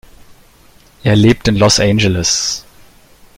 Er 1.03 1.15
lebt 1.15 1.47
in 1.47 1.57
Los 1.57 1.79
Angeles. 1.79 2.65